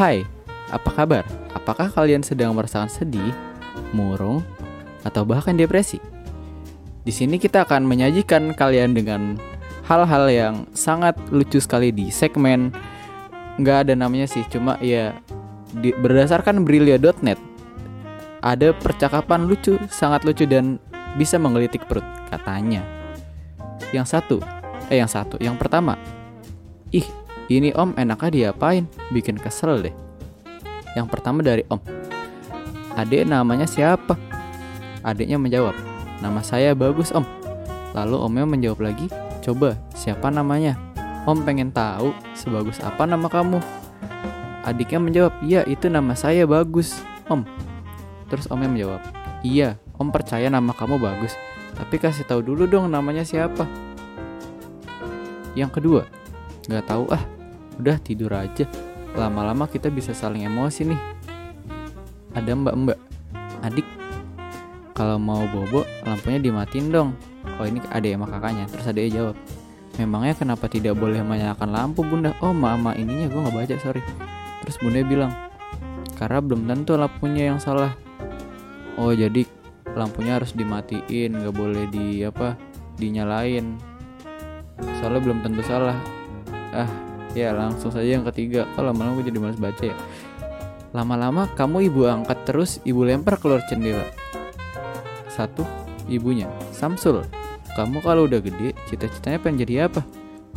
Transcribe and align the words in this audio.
Hai, 0.00 0.24
apa 0.72 0.96
kabar? 0.96 1.28
Apakah 1.52 1.92
kalian 1.92 2.24
sedang 2.24 2.56
merasakan 2.56 2.88
sedih, 2.88 3.36
murung, 3.92 4.40
atau 5.04 5.28
bahkan 5.28 5.52
depresi? 5.52 6.00
Di 7.04 7.12
sini 7.12 7.36
kita 7.36 7.68
akan 7.68 7.84
menyajikan 7.84 8.56
kalian 8.56 8.96
dengan 8.96 9.36
hal-hal 9.84 10.24
yang 10.32 10.54
sangat 10.72 11.20
lucu 11.28 11.60
sekali 11.60 11.92
di 11.92 12.08
segmen 12.08 12.72
nggak 13.60 13.76
ada 13.84 13.92
namanya 13.92 14.24
sih, 14.24 14.40
cuma 14.48 14.80
ya 14.80 15.12
di, 15.76 15.92
berdasarkan 15.92 16.64
Brilio.net 16.64 17.36
ada 18.40 18.72
percakapan 18.72 19.52
lucu, 19.52 19.76
sangat 19.92 20.24
lucu 20.24 20.48
dan 20.48 20.80
bisa 21.20 21.36
menggelitik 21.36 21.84
perut 21.84 22.08
katanya. 22.32 22.80
Yang 23.92 24.16
satu, 24.16 24.40
eh 24.88 24.96
yang 24.96 25.12
satu, 25.12 25.36
yang 25.44 25.60
pertama, 25.60 26.00
ih 26.88 27.04
ini 27.50 27.74
om 27.74 27.90
enaknya 27.98 28.54
diapain? 28.54 28.86
Bikin 29.10 29.34
kesel 29.34 29.82
deh. 29.82 29.94
Yang 30.94 31.10
pertama 31.10 31.42
dari 31.42 31.66
om. 31.66 31.82
Adek 32.94 33.26
namanya 33.26 33.66
siapa? 33.66 34.14
Adiknya 35.02 35.40
menjawab, 35.40 35.74
nama 36.22 36.44
saya 36.46 36.78
bagus 36.78 37.10
om. 37.10 37.26
Lalu 37.90 38.16
omnya 38.22 38.46
menjawab 38.46 38.86
lagi, 38.86 39.10
coba 39.42 39.74
siapa 39.98 40.30
namanya? 40.30 40.78
Om 41.26 41.42
pengen 41.42 41.74
tahu 41.74 42.14
sebagus 42.38 42.78
apa 42.84 43.02
nama 43.02 43.26
kamu. 43.26 43.58
Adiknya 44.62 45.00
menjawab, 45.02 45.34
iya 45.42 45.66
itu 45.66 45.90
nama 45.90 46.14
saya 46.14 46.46
bagus 46.46 47.02
om. 47.26 47.42
Terus 48.30 48.46
omnya 48.46 48.70
menjawab, 48.70 49.02
iya 49.42 49.74
om 49.98 50.12
percaya 50.14 50.46
nama 50.46 50.70
kamu 50.70 51.02
bagus. 51.02 51.34
Tapi 51.74 51.96
kasih 51.98 52.28
tahu 52.28 52.44
dulu 52.44 52.68
dong 52.68 52.92
namanya 52.92 53.24
siapa. 53.24 53.64
Yang 55.58 55.80
kedua, 55.80 56.02
nggak 56.68 56.86
tahu 56.86 57.10
ah 57.10 57.39
udah 57.80 57.96
tidur 57.98 58.30
aja. 58.36 58.68
Lama-lama 59.16 59.66
kita 59.66 59.90
bisa 59.90 60.14
saling 60.14 60.46
emosi 60.46 60.86
nih. 60.86 61.00
Ada 62.36 62.54
mbak-mbak 62.54 62.98
adik 63.60 63.84
kalau 64.96 65.16
mau 65.16 65.44
bobo 65.48 65.88
lampunya 66.04 66.38
dimatiin 66.38 66.92
dong. 66.92 67.10
Oh 67.58 67.64
ini 67.64 67.80
ada 67.88 68.04
sama 68.04 68.26
kakaknya 68.28 68.64
terus 68.68 68.86
ada 68.88 69.00
jawab 69.04 69.36
memangnya 70.00 70.32
kenapa 70.32 70.64
tidak 70.70 70.96
boleh 70.96 71.20
menyalakan 71.20 71.76
lampu 71.76 72.00
bunda? 72.00 72.32
Oh 72.40 72.56
mama 72.56 72.96
ininya 72.96 73.28
gue 73.28 73.40
nggak 73.40 73.56
baca 73.56 73.74
sorry. 73.82 74.00
Terus 74.64 74.76
bunda 74.80 75.00
bilang 75.04 75.32
karena 76.16 76.38
belum 76.40 76.68
tentu 76.68 76.96
lampunya 76.96 77.52
yang 77.52 77.60
salah. 77.60 77.92
Oh 78.96 79.12
jadi 79.12 79.44
lampunya 79.92 80.38
harus 80.38 80.54
dimatiin 80.54 81.36
nggak 81.36 81.54
boleh 81.56 81.84
di 81.90 82.22
apa 82.24 82.56
dinyalain. 82.96 83.76
Soalnya 85.00 85.20
belum 85.20 85.38
tentu 85.44 85.60
salah. 85.66 85.96
Ah 86.72 87.09
Ya 87.34 87.54
langsung 87.54 87.94
saja 87.94 88.18
yang 88.18 88.26
ketiga. 88.26 88.66
Oh 88.74 88.82
lama-lama 88.82 89.22
gue 89.22 89.30
jadi 89.30 89.38
males 89.38 89.60
baca 89.60 89.84
ya? 89.86 89.96
Lama-lama 90.90 91.46
kamu 91.54 91.86
ibu 91.86 92.10
angkat 92.10 92.42
terus 92.42 92.82
Ibu 92.82 93.06
lempar 93.06 93.38
keluar 93.38 93.62
jendela. 93.70 94.02
Satu 95.30 95.62
Ibunya. 96.10 96.50
Samsul 96.74 97.22
Kamu 97.78 98.02
kalau 98.02 98.26
udah 98.26 98.42
gede 98.42 98.74
Cita-citanya 98.90 99.38
pengen 99.38 99.62
jadi 99.62 99.86
apa? 99.86 100.02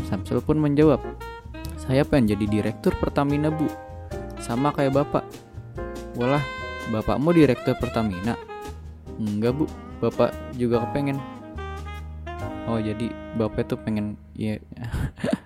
Samsul 0.10 0.42
pun 0.42 0.58
menjawab 0.58 0.98
Saya 1.78 2.02
pengen 2.02 2.34
jadi 2.34 2.46
direktur 2.50 2.98
Pertamina 2.98 3.54
bu. 3.54 3.70
Sama 4.42 4.74
kayak 4.74 4.98
bapak. 4.98 5.24
Walah 6.18 6.42
Bapakmu 6.90 7.32
direktur 7.32 7.78
Pertamina? 7.78 8.34
Enggak 9.22 9.54
bu. 9.54 9.66
Bapak 10.02 10.34
juga 10.58 10.84
kepengen. 10.90 11.22
Oh 12.66 12.80
jadi 12.80 13.12
bapak 13.36 13.68
tuh 13.70 13.80
pengen 13.80 14.16
ya 14.34 14.58